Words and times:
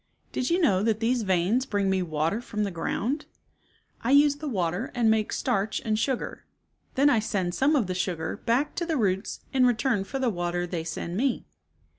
"Did 0.31 0.49
you 0.49 0.59
know 0.59 0.81
that 0.81 0.99
these 0.99 1.21
veins 1.21 1.67
bring 1.67 1.87
me 1.87 2.01
water 2.01 2.41
from 2.41 2.63
the 2.63 2.71
ground? 2.71 3.27
I 4.03 4.09
use 4.09 4.37
the 4.37 4.47
water 4.49 4.91
and 4.95 5.11
make 5.11 5.31
starch 5.31 5.79
and 5.85 5.99
sugar. 5.99 6.43
Then 6.95 7.07
I 7.07 7.19
send 7.19 7.53
some 7.53 7.75
of 7.75 7.85
the 7.85 7.93
sugar 7.93 8.37
back 8.37 8.73
to 8.77 8.85
the 8.87 8.97
roots 8.97 9.41
in 9.53 9.67
return 9.67 10.03
for 10.03 10.17
the 10.17 10.31
water 10.31 10.65
they 10.65 10.83
send 10.85 11.17
me. 11.17 11.45